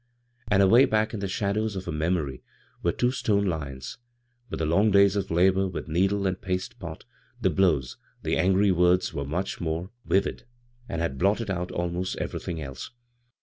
[0.49, 2.41] And away back in the shadows of her memory
[2.81, 3.99] were two stone lions;
[4.49, 7.03] but the long days of labor with needle and paste pot,
[7.39, 10.47] the blows, the angry words were much more vivid,
[10.89, 12.89] and had blotted out almost everything else.